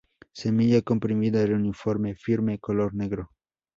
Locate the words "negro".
2.95-3.29